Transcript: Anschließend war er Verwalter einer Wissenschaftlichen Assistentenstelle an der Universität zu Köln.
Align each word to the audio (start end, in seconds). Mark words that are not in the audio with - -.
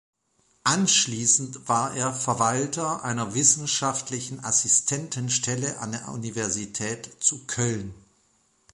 Anschließend 0.63 1.69
war 1.69 1.93
er 1.95 2.11
Verwalter 2.11 3.03
einer 3.03 3.35
Wissenschaftlichen 3.35 4.43
Assistentenstelle 4.43 5.77
an 5.77 5.91
der 5.91 6.07
Universität 6.09 7.21
zu 7.23 7.45
Köln. 7.45 7.93